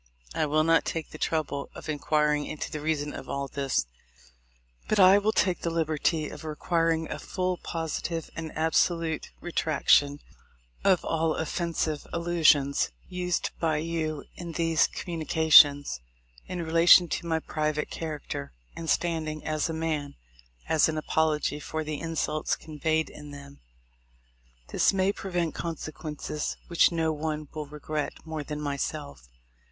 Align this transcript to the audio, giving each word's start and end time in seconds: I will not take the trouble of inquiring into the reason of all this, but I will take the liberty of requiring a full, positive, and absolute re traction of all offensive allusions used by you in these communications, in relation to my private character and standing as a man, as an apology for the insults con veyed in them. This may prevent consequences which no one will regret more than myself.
I 0.33 0.47
will 0.47 0.63
not 0.63 0.83
take 0.83 1.11
the 1.11 1.19
trouble 1.19 1.69
of 1.75 1.87
inquiring 1.87 2.47
into 2.47 2.71
the 2.71 2.79
reason 2.81 3.13
of 3.13 3.29
all 3.29 3.47
this, 3.47 3.85
but 4.87 4.99
I 4.99 5.19
will 5.19 5.31
take 5.31 5.61
the 5.61 5.69
liberty 5.69 6.27
of 6.27 6.43
requiring 6.43 7.07
a 7.11 7.19
full, 7.19 7.57
positive, 7.57 8.31
and 8.35 8.51
absolute 8.57 9.29
re 9.41 9.51
traction 9.51 10.17
of 10.83 11.05
all 11.05 11.35
offensive 11.35 12.07
allusions 12.11 12.89
used 13.09 13.51
by 13.59 13.77
you 13.77 14.23
in 14.35 14.53
these 14.53 14.87
communications, 14.87 15.99
in 16.47 16.63
relation 16.63 17.07
to 17.09 17.27
my 17.27 17.37
private 17.39 17.91
character 17.91 18.53
and 18.75 18.89
standing 18.89 19.45
as 19.45 19.69
a 19.69 19.71
man, 19.71 20.15
as 20.67 20.89
an 20.89 20.97
apology 20.97 21.59
for 21.59 21.83
the 21.83 21.99
insults 22.01 22.55
con 22.55 22.79
veyed 22.79 23.07
in 23.07 23.29
them. 23.29 23.59
This 24.69 24.93
may 24.93 25.11
prevent 25.13 25.53
consequences 25.53 26.57
which 26.69 26.91
no 26.91 27.13
one 27.13 27.49
will 27.53 27.67
regret 27.67 28.25
more 28.25 28.43
than 28.43 28.59
myself. 28.59 29.27